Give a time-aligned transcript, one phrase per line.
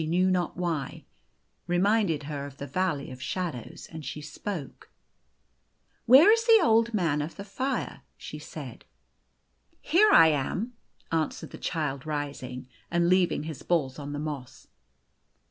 [0.01, 1.05] The Golden Key 207 she kuew not why,
[1.67, 4.89] reminded her of the Valley of Shadows, and she spoke:"
[6.07, 8.85] Where is the Old Man of the Fire?" she said."
[9.79, 10.73] Here I ain,"
[11.11, 14.69] answered the Child, rising and leaving his balls on the moss.